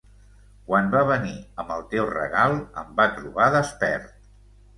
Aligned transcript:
Quan 0.69 0.87
va 0.95 1.03
venir 1.09 1.33
amb 1.63 1.73
el 1.75 1.83
teu 1.91 2.07
regal 2.13 2.57
em 2.85 2.91
va 3.01 3.07
trobar 3.19 3.51
despert. 3.59 4.19